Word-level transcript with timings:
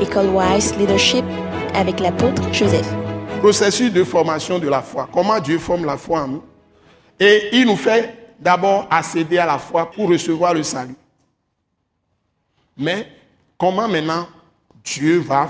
École 0.00 0.28
Wise 0.28 0.76
Leadership 0.76 1.24
avec 1.74 2.00
l'apôtre 2.00 2.42
Joseph. 2.52 2.86
Processus 3.40 3.90
de 3.90 4.04
formation 4.04 4.58
de 4.58 4.68
la 4.68 4.82
foi. 4.82 5.08
Comment 5.10 5.40
Dieu 5.40 5.58
forme 5.58 5.86
la 5.86 5.96
foi 5.96 6.22
en 6.22 6.28
nous? 6.28 6.44
Et 7.18 7.48
il 7.52 7.66
nous 7.66 7.76
fait 7.76 8.34
d'abord 8.38 8.86
accéder 8.90 9.38
à 9.38 9.46
la 9.46 9.58
foi 9.58 9.90
pour 9.90 10.10
recevoir 10.10 10.52
le 10.52 10.62
salut. 10.62 10.96
Mais 12.76 13.08
comment 13.56 13.88
maintenant 13.88 14.28
Dieu 14.84 15.20
va 15.20 15.48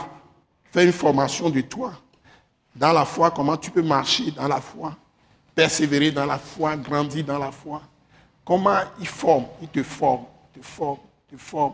faire 0.73 0.85
une 0.85 0.93
formation 0.93 1.51
de 1.51 1.61
toi? 1.63 1.93
Dans 2.77 2.93
la 2.93 3.05
foi, 3.05 3.33
comment 3.33 3.57
tu 3.57 3.73
peux 3.73 3.83
marcher 3.83 4.31
dans 4.31 4.47
la 4.47 4.61
foi, 4.61 4.95
persévérer 5.57 6.13
dans 6.13 6.27
la 6.27 6.39
foi, 6.39 6.77
grandir 6.77 7.25
dans 7.25 7.39
la 7.39 7.51
foi? 7.51 7.83
Comment 8.45 8.79
il 9.01 9.09
forme, 9.09 9.47
il 9.61 9.69
te 9.69 9.83
forme, 9.83 10.27
te 10.55 10.65
forme, 10.65 10.99
te 11.29 11.37
forme. 11.37 11.73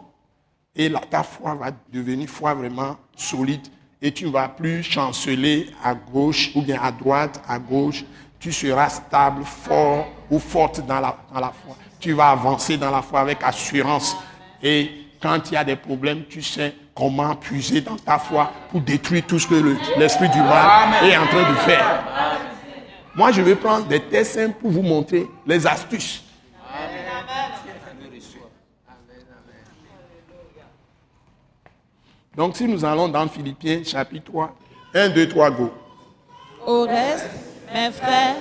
Et 0.74 0.88
là, 0.88 1.00
ta 1.10 1.22
foi 1.22 1.54
va 1.54 1.70
devenir 1.92 2.28
foi 2.28 2.54
vraiment 2.54 2.96
solide. 3.14 3.66
Et 4.00 4.10
tu 4.10 4.26
ne 4.26 4.30
vas 4.30 4.48
plus 4.48 4.82
chanceler 4.82 5.70
à 5.84 5.94
gauche 5.94 6.50
ou 6.54 6.62
bien 6.62 6.80
à 6.82 6.90
droite, 6.90 7.40
à 7.46 7.58
gauche. 7.58 8.04
Tu 8.40 8.50
seras 8.52 8.88
stable, 8.88 9.44
fort 9.44 10.08
ou 10.30 10.38
forte 10.38 10.84
dans 10.86 10.98
la, 10.98 11.16
dans 11.32 11.40
la 11.40 11.52
foi. 11.52 11.76
Tu 12.00 12.12
vas 12.12 12.30
avancer 12.30 12.76
dans 12.76 12.90
la 12.90 13.02
foi 13.02 13.20
avec 13.20 13.38
assurance. 13.44 14.16
Et 14.62 14.90
quand 15.20 15.50
il 15.50 15.54
y 15.54 15.56
a 15.56 15.62
des 15.62 15.76
problèmes, 15.76 16.24
tu 16.28 16.42
sais 16.42 16.74
comment 16.94 17.36
puiser 17.36 17.80
dans 17.80 17.96
ta 17.96 18.18
foi 18.18 18.50
pour 18.70 18.80
détruire 18.80 19.24
tout 19.26 19.38
ce 19.38 19.46
que 19.46 19.76
l'esprit 19.98 20.28
du 20.30 20.40
mal 20.40 21.04
est 21.04 21.16
en 21.16 21.26
train 21.26 21.50
de 21.50 21.56
faire. 21.58 22.04
Moi, 23.14 23.30
je 23.30 23.42
vais 23.42 23.54
prendre 23.54 23.86
des 23.86 24.00
tests 24.00 24.34
simples 24.34 24.56
pour 24.60 24.70
vous 24.70 24.82
montrer 24.82 25.26
les 25.46 25.66
astuces. 25.66 26.24
Donc, 32.36 32.56
si 32.56 32.64
nous 32.66 32.82
allons 32.84 33.08
dans 33.08 33.28
Philippiens 33.28 33.82
chapitre 33.84 34.24
3, 34.24 34.54
1, 34.94 35.08
2, 35.10 35.28
3, 35.28 35.50
go. 35.50 35.70
Au 36.66 36.82
reste, 36.84 37.28
mes 37.74 37.90
frères, 37.90 38.36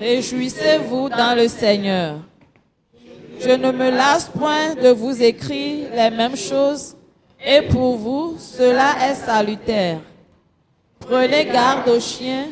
réjouissez-vous 0.00 1.08
dans 1.10 1.36
le 1.36 1.46
Seigneur. 1.46 2.16
Je 3.38 3.50
ne 3.50 3.70
me 3.70 3.90
lasse 3.90 4.28
point 4.28 4.74
de 4.74 4.88
vous 4.88 5.22
écrire 5.22 5.90
les 5.94 6.10
mêmes 6.10 6.36
choses, 6.36 6.96
et 7.44 7.62
pour 7.62 7.96
vous, 7.96 8.36
cela 8.38 8.96
est 9.08 9.14
salutaire. 9.14 10.00
Prenez 10.98 11.46
garde 11.46 11.88
aux 11.88 12.00
chiens, 12.00 12.48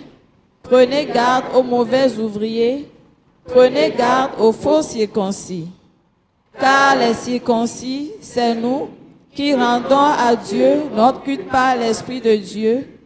prenez 0.62 1.06
garde 1.06 1.46
aux 1.54 1.62
mauvais 1.64 2.16
ouvriers, 2.18 2.88
prenez 3.44 3.90
garde 3.90 4.40
aux 4.40 4.52
faux 4.52 4.82
circoncis. 4.82 5.68
Car 6.58 6.96
les 6.96 7.14
circoncis, 7.14 8.12
c'est 8.20 8.54
nous 8.54 8.88
qui 9.38 9.54
rendons 9.54 9.96
à 9.96 10.34
Dieu 10.34 10.90
notre 10.92 11.22
culte 11.22 11.48
par 11.48 11.76
l'Esprit 11.76 12.20
de 12.20 12.34
Dieu, 12.34 12.98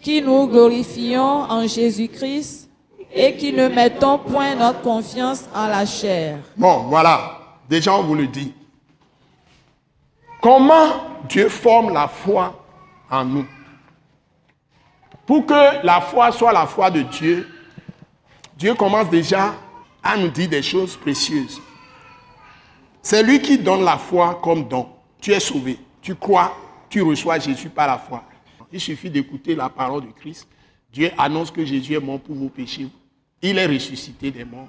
qui 0.00 0.22
nous 0.22 0.46
glorifions 0.46 1.20
en 1.50 1.66
Jésus-Christ 1.66 2.70
et 3.12 3.36
qui 3.36 3.52
ne 3.52 3.66
mettons 3.66 4.16
point 4.18 4.54
notre 4.54 4.82
confiance 4.82 5.46
en 5.52 5.66
la 5.66 5.84
chair. 5.84 6.38
Bon, 6.56 6.84
voilà. 6.84 7.40
Déjà, 7.68 7.92
on 7.92 8.04
vous 8.04 8.14
le 8.14 8.28
dit. 8.28 8.54
Comment 10.40 10.92
Dieu 11.28 11.48
forme 11.48 11.92
la 11.92 12.06
foi 12.06 12.54
en 13.10 13.24
nous? 13.24 13.46
Pour 15.26 15.44
que 15.44 15.84
la 15.84 16.00
foi 16.02 16.30
soit 16.30 16.52
la 16.52 16.68
foi 16.68 16.92
de 16.92 17.02
Dieu, 17.02 17.48
Dieu 18.56 18.74
commence 18.74 19.10
déjà 19.10 19.54
à 20.04 20.16
nous 20.16 20.28
dire 20.28 20.50
des 20.50 20.62
choses 20.62 20.94
précieuses. 20.94 21.60
C'est 23.02 23.24
lui 23.24 23.42
qui 23.42 23.58
donne 23.58 23.82
la 23.82 23.98
foi 23.98 24.38
comme 24.40 24.68
don. 24.68 24.86
Tu 25.20 25.32
es 25.32 25.40
sauvé. 25.40 25.78
Tu 26.00 26.14
crois, 26.14 26.56
tu 26.88 27.02
reçois 27.02 27.38
Jésus 27.38 27.68
par 27.68 27.86
la 27.86 27.98
foi. 27.98 28.24
Il 28.72 28.80
suffit 28.80 29.10
d'écouter 29.10 29.54
la 29.54 29.68
parole 29.68 30.06
de 30.06 30.12
Christ. 30.12 30.48
Dieu 30.92 31.10
annonce 31.18 31.50
que 31.50 31.64
Jésus 31.64 31.94
est 31.94 32.00
mort 32.00 32.20
pour 32.20 32.34
vos 32.34 32.48
péchés. 32.48 32.88
Il 33.42 33.58
est 33.58 33.66
ressuscité 33.66 34.30
des 34.30 34.44
morts. 34.44 34.68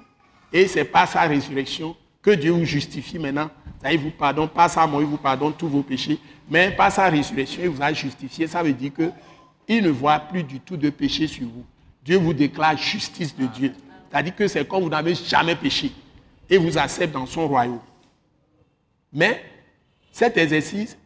Et 0.52 0.66
c'est 0.66 0.84
par 0.84 1.08
sa 1.08 1.22
résurrection 1.22 1.96
que 2.20 2.30
Dieu 2.30 2.52
vous 2.52 2.64
justifie 2.64 3.18
maintenant. 3.18 3.50
Il 3.90 3.98
vous 3.98 4.10
pardonne, 4.10 4.48
par 4.48 4.70
sa 4.70 4.86
mort, 4.86 5.00
il 5.00 5.08
vous 5.08 5.16
pardonne 5.16 5.52
tous 5.54 5.68
vos 5.68 5.82
péchés. 5.82 6.18
Mais 6.48 6.70
par 6.70 6.92
sa 6.92 7.08
résurrection, 7.08 7.62
il 7.64 7.70
vous 7.70 7.82
a 7.82 7.92
justifié. 7.92 8.46
Ça 8.46 8.62
veut 8.62 8.72
dire 8.72 8.92
qu'il 8.94 9.82
ne 9.82 9.90
voit 9.90 10.18
plus 10.18 10.42
du 10.42 10.60
tout 10.60 10.76
de 10.76 10.90
péché 10.90 11.26
sur 11.26 11.46
vous. 11.48 11.64
Dieu 12.04 12.18
vous 12.18 12.34
déclare 12.34 12.76
justice 12.76 13.34
de 13.36 13.46
Dieu. 13.46 13.72
C'est-à-dire 14.10 14.36
que 14.36 14.46
c'est 14.46 14.66
comme 14.66 14.82
vous 14.82 14.90
n'avez 14.90 15.14
jamais 15.14 15.56
péché. 15.56 15.90
Et 16.50 16.58
vous 16.58 16.76
accepte 16.76 17.12
dans 17.12 17.26
son 17.26 17.48
royaume. 17.48 17.80
Mais 19.12 19.42
cet 20.12 20.36
exercice, 20.36 20.96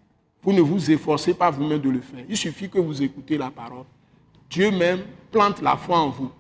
vous 0.42 0.52
ne 0.52 0.60
vous 0.60 0.90
efforcez 0.90 1.32
pas 1.32 1.50
vous-même 1.50 1.80
de 1.80 1.88
le 1.88 2.00
faire. 2.00 2.24
Il 2.28 2.36
suffit 2.36 2.68
que 2.68 2.78
vous 2.78 3.02
écoutez 3.02 3.38
la 3.38 3.50
parole. 3.50 3.84
Dieu 4.50 4.70
même 4.70 5.00
plante 5.30 5.62
la 5.62 5.76
foi 5.76 5.98
en 5.98 6.10
vous. 6.10 6.30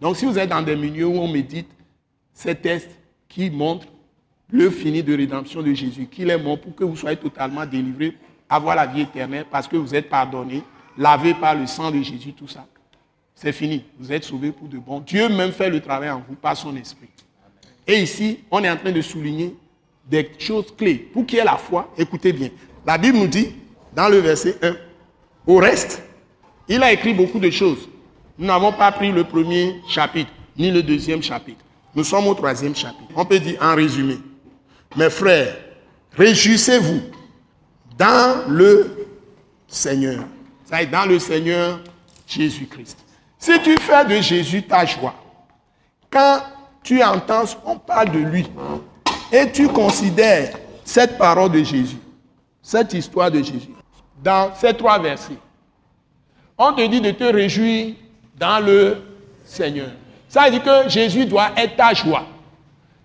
Donc 0.00 0.16
si 0.16 0.26
vous 0.26 0.38
êtes 0.38 0.50
dans 0.50 0.62
des 0.62 0.76
milieux 0.76 1.06
où 1.06 1.16
on 1.18 1.28
médite 1.28 1.68
ces 2.32 2.54
tests 2.54 2.90
qui 3.28 3.50
montrent 3.50 3.88
le 4.50 4.70
fini 4.70 5.02
de 5.02 5.16
rédemption 5.16 5.62
de 5.62 5.72
Jésus, 5.72 6.06
qu'il 6.06 6.30
est 6.30 6.38
mort 6.38 6.60
pour 6.60 6.74
que 6.74 6.84
vous 6.84 6.96
soyez 6.96 7.16
totalement 7.16 7.64
délivrés, 7.64 8.16
avoir 8.48 8.76
la 8.76 8.86
vie 8.86 9.02
éternelle 9.02 9.46
parce 9.50 9.68
que 9.68 9.76
vous 9.76 9.94
êtes 9.94 10.08
pardonnés, 10.08 10.62
lavés 10.96 11.34
par 11.34 11.54
le 11.54 11.66
sang 11.66 11.90
de 11.90 12.02
Jésus, 12.02 12.32
tout 12.32 12.48
ça. 12.48 12.66
C'est 13.34 13.52
fini. 13.52 13.84
Vous 13.98 14.10
êtes 14.10 14.24
sauvés 14.24 14.50
pour 14.50 14.68
de 14.68 14.78
bon. 14.78 15.00
Dieu 15.00 15.28
même 15.28 15.52
fait 15.52 15.70
le 15.70 15.80
travail 15.80 16.10
en 16.10 16.22
vous 16.26 16.34
par 16.34 16.56
son 16.56 16.74
esprit. 16.76 17.08
Et 17.86 18.02
ici, 18.02 18.40
on 18.50 18.64
est 18.64 18.70
en 18.70 18.76
train 18.76 18.90
de 18.90 19.00
souligner 19.00 19.54
des 20.08 20.30
choses 20.38 20.74
clés. 20.76 20.94
Pour 20.94 21.26
qu'il 21.26 21.38
y 21.38 21.42
la 21.42 21.56
foi, 21.56 21.92
écoutez 21.96 22.32
bien. 22.32 22.50
La 22.86 22.96
Bible 22.98 23.18
nous 23.18 23.26
dit, 23.26 23.54
dans 23.94 24.08
le 24.08 24.18
verset 24.18 24.56
1, 24.62 24.74
au 25.46 25.56
reste, 25.56 26.02
il 26.68 26.82
a 26.82 26.92
écrit 26.92 27.14
beaucoup 27.14 27.38
de 27.38 27.50
choses. 27.50 27.88
Nous 28.38 28.46
n'avons 28.46 28.72
pas 28.72 28.92
pris 28.92 29.10
le 29.10 29.24
premier 29.24 29.80
chapitre, 29.88 30.30
ni 30.56 30.70
le 30.70 30.82
deuxième 30.82 31.22
chapitre. 31.22 31.64
Nous 31.94 32.04
sommes 32.04 32.26
au 32.28 32.34
troisième 32.34 32.76
chapitre. 32.76 33.10
On 33.16 33.24
peut 33.24 33.38
dire 33.38 33.58
en 33.60 33.74
résumé, 33.74 34.18
mes 34.96 35.10
frères, 35.10 35.56
réjouissez-vous 36.16 37.00
dans 37.96 38.48
le 38.48 39.06
Seigneur. 39.66 40.24
Ça 40.64 40.82
est 40.82 40.86
dans 40.86 41.06
le 41.06 41.18
Seigneur 41.18 41.80
Jésus-Christ. 42.26 42.98
Si 43.38 43.52
tu 43.62 43.76
fais 43.80 44.04
de 44.04 44.20
Jésus 44.20 44.62
ta 44.62 44.84
joie, 44.84 45.14
quand 46.10 46.40
tu 46.82 47.02
entends, 47.02 47.44
on 47.64 47.78
parle 47.78 48.10
de 48.12 48.18
lui, 48.18 48.46
et 49.32 49.50
tu 49.50 49.68
considères 49.68 50.56
cette 50.84 51.18
parole 51.18 51.52
de 51.52 51.62
Jésus, 51.62 51.98
cette 52.62 52.92
histoire 52.94 53.30
de 53.30 53.38
Jésus, 53.42 53.70
dans 54.22 54.54
ces 54.54 54.74
trois 54.74 54.98
versets, 54.98 55.38
on 56.56 56.72
te 56.72 56.86
dit 56.86 57.00
de 57.00 57.10
te 57.12 57.24
réjouir 57.24 57.94
dans 58.36 58.64
le 58.64 59.02
Seigneur. 59.44 59.90
Ça 60.28 60.44
veut 60.44 60.50
dire 60.50 60.62
que 60.62 60.88
Jésus 60.88 61.24
doit 61.24 61.50
être 61.56 61.76
ta 61.76 61.94
joie. 61.94 62.26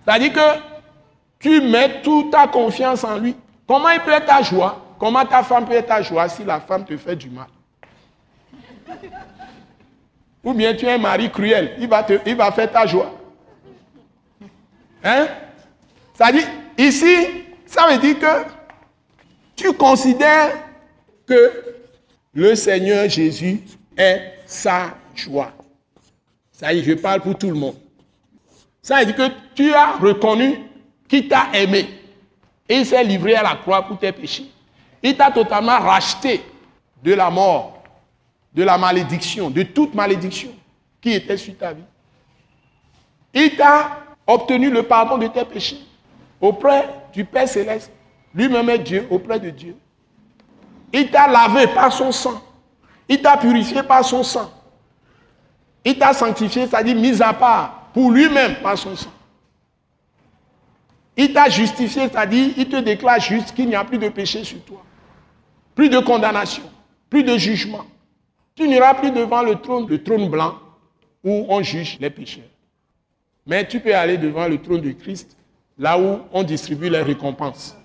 Ça 0.06 0.14
veut 0.14 0.20
dire 0.20 0.34
que 0.34 0.60
tu 1.40 1.62
mets 1.62 2.02
toute 2.02 2.32
ta 2.32 2.48
confiance 2.48 3.04
en 3.04 3.18
lui. 3.18 3.36
Comment 3.68 3.90
il 3.90 4.00
peut 4.02 4.12
être 4.12 4.26
ta 4.26 4.42
joie? 4.42 4.82
Comment 5.00 5.26
ta 5.26 5.44
femme 5.44 5.66
peut 5.66 5.74
être 5.74 5.88
ta 5.88 6.02
joie 6.02 6.28
si 6.30 6.44
la 6.44 6.60
femme 6.60 6.86
te 6.86 6.96
fait 6.98 7.16
du 7.16 7.30
mal? 7.30 7.48
Ou 10.44 10.54
bien 10.54 10.74
tu 10.74 10.86
es 10.86 10.94
un 10.94 10.98
mari 10.98 11.30
cruel, 11.30 11.76
il 11.80 11.88
va, 11.88 12.04
te, 12.04 12.18
faire 12.18 12.72
ta 12.72 12.86
joie. 12.86 13.14
Hein? 15.04 15.28
Ça 16.14 16.32
dit, 16.32 16.46
ici, 16.78 17.16
ça 17.66 17.88
veut 17.88 17.98
dire 17.98 18.20
que 18.20 18.46
tu 19.56 19.74
considères 19.74 20.52
que 21.26 21.76
le 22.34 22.56
Seigneur 22.56 23.10
Jésus 23.10 23.62
est 23.98 24.34
sa 24.46 24.96
joie. 25.16 25.52
Ça 26.52 26.72
y 26.74 26.84
je 26.84 26.94
parle 26.94 27.22
pour 27.22 27.38
tout 27.38 27.50
le 27.50 27.56
monde. 27.56 27.76
Ça 28.82 29.00
veut 29.00 29.06
dire 29.06 29.16
que 29.16 29.32
tu 29.56 29.74
as 29.74 29.94
reconnu 29.94 30.60
qu'il 31.08 31.28
t'a 31.28 31.48
aimé 31.54 31.90
et 32.70 32.78
il 32.78 32.86
s'est 32.86 33.04
livré 33.04 33.36
à 33.36 33.44
la 33.44 33.56
croix 33.56 33.82
pour 33.84 33.98
tes 33.98 34.12
péchés. 34.12 34.46
Il 35.02 35.18
t'a 35.18 35.32
totalement 35.32 35.80
racheté 35.80 36.42
de 37.04 37.14
la 37.14 37.30
mort, 37.30 37.84
de 38.54 38.64
la 38.64 38.78
malédiction, 38.78 39.50
de 39.50 39.64
toute 39.64 39.94
malédiction 39.94 40.52
qui 41.02 41.14
était 41.14 41.38
sur 41.38 41.58
ta 41.58 41.74
vie. 41.74 41.84
Il 43.34 43.56
t'a 43.56 44.00
obtenu 44.28 44.70
le 44.70 44.84
pardon 44.84 45.18
de 45.18 45.28
tes 45.28 45.44
péchés 45.44 45.82
auprès 46.44 46.90
du 47.14 47.24
Père 47.24 47.48
céleste. 47.48 47.90
Lui-même 48.36 48.70
est 48.70 48.80
Dieu 48.80 49.08
auprès 49.10 49.40
de 49.40 49.50
Dieu. 49.50 49.76
Il 50.92 51.10
t'a 51.10 51.28
lavé 51.28 51.68
par 51.68 51.92
son 51.92 52.12
sang. 52.12 52.44
Il 53.08 53.22
t'a 53.22 53.38
purifié 53.38 53.82
par 53.82 54.04
son 54.04 54.24
sang. 54.24 54.52
Il 55.86 55.98
t'a 55.98 56.14
sanctifié, 56.14 56.68
c'est-à-dire 56.68 56.96
mis 56.96 57.22
à 57.22 57.34
part 57.34 57.90
pour 57.94 58.12
lui-même 58.12 58.56
par 58.62 58.78
son 58.78 58.96
sang. 58.96 59.12
Il 61.16 61.32
t'a 61.32 61.50
justifié, 61.50 62.10
c'est-à-dire 62.10 62.54
il 62.58 62.68
te 62.68 62.76
déclare 62.78 63.20
juste 63.20 63.54
qu'il 63.54 63.68
n'y 63.68 63.76
a 63.76 63.86
plus 63.86 63.98
de 63.98 64.10
péché 64.10 64.44
sur 64.44 64.62
toi. 64.64 64.84
Plus 65.76 65.90
de 65.90 66.00
condamnation, 66.00 66.64
plus 67.10 67.24
de 67.24 67.38
jugement. 67.38 67.86
Tu 68.56 68.68
n'iras 68.68 68.96
plus 68.96 69.12
devant 69.12 69.44
le 69.44 69.56
trône, 69.56 69.88
le 69.88 70.04
trône 70.04 70.30
blanc, 70.30 70.56
où 71.24 71.46
on 71.48 71.62
juge 71.62 71.98
les 72.02 72.10
pécheurs. 72.10 72.44
Mais 73.46 73.66
tu 73.68 73.80
peux 73.80 73.96
aller 73.96 74.18
devant 74.18 74.48
le 74.48 74.62
trône 74.62 74.82
de 74.82 74.92
Christ, 74.92 75.38
là 75.78 75.98
où 75.98 76.22
on 76.32 76.44
distribue 76.44 76.90
les 76.90 77.02
récompenses. 77.02 77.76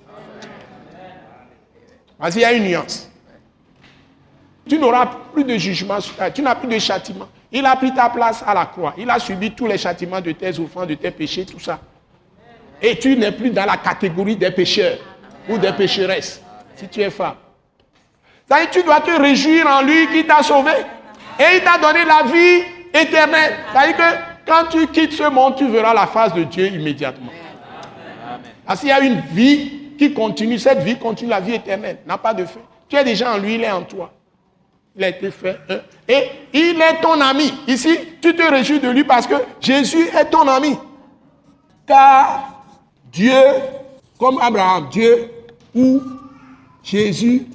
Parce 2.18 2.32
qu'il 2.32 2.42
y 2.42 2.44
a 2.44 2.52
une 2.52 2.64
nuance. 2.64 3.08
tu 4.68 4.78
n'auras 4.78 5.06
plus 5.32 5.44
de 5.44 5.56
jugement 5.56 5.98
Tu 6.34 6.42
n'as 6.42 6.56
plus 6.56 6.68
de 6.68 6.78
châtiment. 6.78 7.28
Il 7.50 7.64
a 7.64 7.76
pris 7.76 7.94
ta 7.94 8.10
place 8.10 8.42
à 8.46 8.52
la 8.52 8.66
croix. 8.66 8.94
Il 8.98 9.08
a 9.08 9.18
subi 9.18 9.52
tous 9.52 9.66
les 9.66 9.78
châtiments 9.78 10.20
de 10.20 10.32
tes 10.32 10.58
offranses, 10.58 10.88
de 10.88 10.94
tes 10.94 11.10
péchés, 11.10 11.46
tout 11.46 11.60
ça. 11.60 11.78
Et 12.82 12.98
tu 12.98 13.16
n'es 13.16 13.32
plus 13.32 13.50
dans 13.50 13.64
la 13.64 13.76
catégorie 13.76 14.36
des 14.36 14.50
pécheurs 14.50 14.98
ou 15.48 15.56
des 15.56 15.72
pécheresses, 15.72 16.42
si 16.76 16.88
tu 16.88 17.00
es 17.00 17.10
femme. 17.10 17.36
tu 18.70 18.82
dois 18.82 19.00
te 19.00 19.10
réjouir 19.10 19.66
en 19.66 19.82
lui 19.82 20.06
qui 20.08 20.26
t'a 20.26 20.42
sauvé. 20.42 20.72
Et 21.40 21.56
il 21.56 21.62
t'a 21.62 21.78
donné 21.78 22.04
la 22.04 22.24
vie 22.24 22.62
éternelle. 22.92 23.54
C'est-à-dire 23.72 23.96
que 23.96 24.18
quand 24.46 24.64
tu 24.70 24.86
quittes 24.88 25.12
ce 25.12 25.28
monde, 25.30 25.56
tu 25.56 25.68
verras 25.68 25.94
la 25.94 26.06
face 26.06 26.34
de 26.34 26.44
Dieu 26.44 26.66
immédiatement. 26.66 27.32
Parce 28.68 28.80
qu'il 28.80 28.90
y 28.90 28.92
a 28.92 29.00
une 29.00 29.22
vie 29.32 29.70
qui 29.98 30.12
continue. 30.12 30.58
Cette 30.58 30.80
vie 30.80 30.98
continue, 30.98 31.30
la 31.30 31.40
vie 31.40 31.54
éternelle. 31.54 32.00
N'a 32.06 32.18
pas 32.18 32.34
de 32.34 32.44
fin. 32.44 32.60
Tu 32.86 32.96
es 32.96 33.02
déjà 33.02 33.32
en 33.32 33.38
lui, 33.38 33.54
il 33.54 33.64
est 33.64 33.70
en 33.70 33.82
toi. 33.82 34.12
Il 34.94 35.02
a 35.02 35.08
été 35.08 35.30
fait. 35.30 35.58
Et 36.06 36.28
il 36.52 36.78
est 36.78 37.00
ton 37.00 37.18
ami. 37.18 37.50
Ici, 37.66 37.98
tu 38.20 38.36
te 38.36 38.42
réjouis 38.42 38.78
de 38.78 38.90
lui 38.90 39.04
parce 39.04 39.26
que 39.26 39.36
Jésus 39.58 40.08
est 40.08 40.26
ton 40.26 40.46
ami. 40.46 40.76
Car 41.86 42.62
Dieu, 43.10 43.32
comme 44.18 44.38
Abraham, 44.38 44.90
Dieu 44.90 45.30
ou 45.74 46.02
Jésus, 46.82 47.46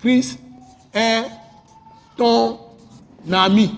Christ 0.00 0.38
est 0.92 1.22
ton 2.14 2.58
ami. 3.32 3.74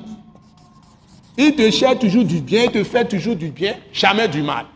Il 1.39 1.55
te 1.55 1.71
cherche 1.71 2.01
toujours 2.01 2.25
du 2.25 2.41
bien, 2.41 2.65
il 2.65 2.73
te 2.73 2.83
fait 2.83 3.05
toujours 3.05 3.37
du 3.37 3.51
bien, 3.51 3.77
jamais 3.93 4.27
du 4.27 4.43
mal. 4.43 4.67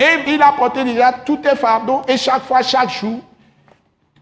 Et 0.00 0.32
il 0.32 0.40
a 0.40 0.52
porté 0.52 0.82
déjà 0.82 1.12
tous 1.12 1.36
tes 1.36 1.54
fardeaux 1.54 2.00
et 2.08 2.16
chaque 2.16 2.44
fois, 2.44 2.62
chaque 2.62 2.90
jour, 2.90 3.20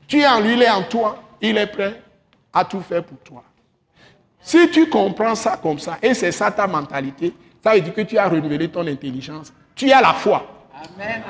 tu 0.08 0.19
es 0.19 0.26
en 0.26 0.40
lui, 0.40 0.54
il 0.54 0.62
est 0.62 0.70
en 0.70 0.82
toi, 0.82 1.22
il 1.40 1.56
est 1.56 1.69
prêt 1.69 2.02
à 2.52 2.64
tout 2.64 2.80
faire 2.80 3.04
pour 3.04 3.19
toi. 3.19 3.44
Si 4.40 4.69
tu 4.70 4.88
comprends 4.88 5.36
ça 5.36 5.56
comme 5.62 5.78
ça, 5.78 5.98
et 6.02 6.14
c'est 6.14 6.32
ça 6.32 6.50
ta 6.50 6.66
mentalité, 6.66 7.32
ça 7.62 7.75
veut 7.75 7.80
dire 7.80 7.94
que 7.94 8.00
tu 8.00 8.19
as 8.19 8.28
renouvelé 8.28 8.69
ton 8.69 8.86
intelligence. 8.86 9.52
Tu 9.76 9.92
as 9.92 10.00
la 10.00 10.14
foi. 10.14 10.46
Amen. 10.96 11.22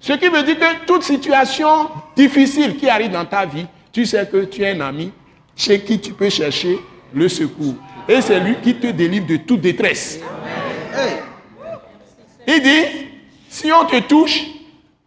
Ce 0.00 0.12
qui 0.12 0.28
veut 0.28 0.42
dire 0.42 0.58
que 0.58 0.84
toute 0.86 1.02
situation 1.02 1.90
difficile 2.16 2.76
qui 2.76 2.88
arrive 2.88 3.10
dans 3.10 3.24
ta 3.24 3.44
vie, 3.44 3.66
tu 3.92 4.06
sais 4.06 4.26
que 4.26 4.44
tu 4.44 4.62
es 4.62 4.70
un 4.70 4.80
ami 4.80 5.12
chez 5.56 5.80
qui 5.80 6.00
tu 6.00 6.12
peux 6.12 6.30
chercher 6.30 6.78
le 7.12 7.28
secours. 7.28 7.74
Et 8.08 8.20
c'est 8.20 8.40
lui 8.40 8.56
qui 8.62 8.74
te 8.74 8.86
délivre 8.88 9.26
de 9.26 9.36
toute 9.38 9.60
détresse. 9.60 10.20
Il 12.46 12.62
dit, 12.62 13.08
si 13.48 13.70
on 13.72 13.84
te 13.84 14.00
touche, 14.00 14.40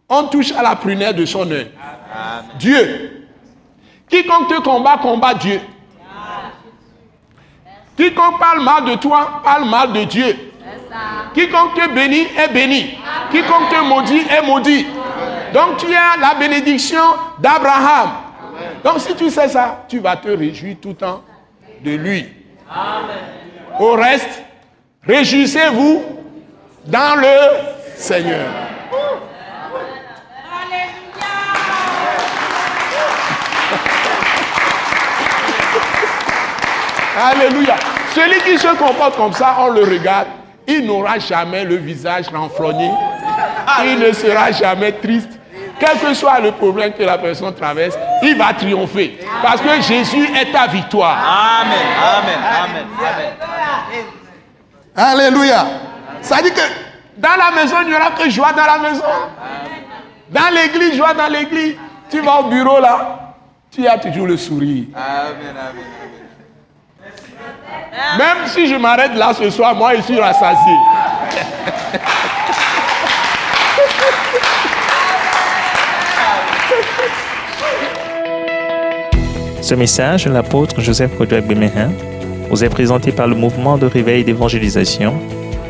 on 0.08 0.24
touche 0.24 0.52
à 0.52 0.62
la 0.62 0.76
prunelle 0.76 1.14
de 1.14 1.24
son 1.24 1.50
œil. 1.50 1.70
Dieu. 2.58 3.28
Quiconque 4.08 4.48
te 4.48 4.60
combat, 4.60 4.98
combat 4.98 5.34
Dieu. 5.34 5.60
Quiconque 7.96 8.38
parle 8.38 8.62
mal 8.62 8.84
de 8.84 8.94
toi, 8.94 9.40
parle 9.44 9.68
mal 9.68 9.92
de 9.92 10.04
Dieu. 10.04 10.52
Quiconque 11.34 11.74
te 11.74 11.94
bénit 11.94 12.26
est 12.36 12.52
béni. 12.52 12.96
Quiconque 13.30 13.68
te 13.70 13.84
maudit 13.84 14.22
est 14.30 14.46
maudit. 14.46 14.86
Donc 15.52 15.78
tu 15.78 15.86
as 15.94 16.16
la 16.20 16.34
bénédiction 16.34 17.02
d'Abraham. 17.38 18.10
Donc 18.84 19.00
si 19.00 19.14
tu 19.14 19.30
sais 19.30 19.48
ça, 19.48 19.84
tu 19.88 19.98
vas 19.98 20.16
te 20.16 20.28
réjouir 20.28 20.76
tout 20.80 20.90
le 20.90 20.94
temps 20.94 21.22
de 21.84 21.90
lui. 21.92 22.26
Au 23.78 23.92
reste, 23.92 24.42
réjouissez-vous 25.06 26.02
dans 26.88 27.20
le 27.20 27.96
Seigneur. 27.96 28.46
Alléluia. 37.20 37.74
Celui 38.14 38.40
qui 38.40 38.58
se 38.58 38.68
comporte 38.76 39.16
comme 39.16 39.32
ça, 39.32 39.56
on 39.60 39.68
le 39.68 39.82
regarde, 39.82 40.28
il 40.66 40.86
n'aura 40.86 41.18
jamais 41.18 41.64
le 41.64 41.76
visage 41.76 42.26
renfrogné. 42.32 42.90
Il 43.84 43.98
ne 43.98 44.12
sera 44.12 44.50
jamais 44.52 44.92
triste. 44.92 45.30
Quel 45.78 45.98
que 45.98 46.14
soit 46.14 46.40
le 46.40 46.52
problème 46.52 46.92
que 46.92 47.02
la 47.02 47.18
personne 47.18 47.54
traverse, 47.54 47.96
il 48.22 48.36
va 48.36 48.52
triompher. 48.52 49.18
Parce 49.42 49.60
que 49.60 49.80
Jésus 49.80 50.28
est 50.36 50.52
ta 50.52 50.66
victoire. 50.66 51.18
Amen. 51.60 51.78
Amen. 52.18 52.38
Amen. 52.64 54.04
Alléluia. 54.96 55.87
Ça 56.22 56.42
dit 56.42 56.50
que 56.50 56.60
dans 57.16 57.36
la 57.36 57.50
maison, 57.50 57.76
il 57.82 57.88
n'y 57.88 57.94
aura 57.94 58.10
que 58.10 58.28
joie 58.30 58.52
dans 58.52 58.66
la 58.66 58.78
maison. 58.78 59.04
Dans 60.30 60.54
l'église, 60.54 60.96
joie 60.96 61.14
dans 61.14 61.28
l'église. 61.28 61.76
Tu 62.10 62.20
vas 62.20 62.40
au 62.40 62.44
bureau 62.44 62.80
là, 62.80 63.34
tu 63.70 63.86
as 63.86 63.98
toujours 63.98 64.26
le 64.26 64.36
sourire. 64.36 64.86
Amen. 64.94 65.54
Amen. 65.56 65.84
Même 68.18 68.46
si 68.46 68.66
je 68.66 68.76
m'arrête 68.76 69.14
là 69.14 69.32
ce 69.34 69.50
soir, 69.50 69.74
moi 69.74 69.94
je 69.96 70.02
suis 70.02 70.18
rassasié. 70.18 70.74
Ce 79.60 79.74
message 79.74 80.24
de 80.24 80.30
l'apôtre 80.30 80.80
Joseph 80.80 81.14
Kodouak 81.18 81.44
Bemehin 81.44 81.90
vous 82.48 82.64
est 82.64 82.70
présenté 82.70 83.12
par 83.12 83.26
le 83.26 83.34
mouvement 83.34 83.76
de 83.76 83.84
réveil 83.84 84.24
d'évangélisation, 84.24 85.20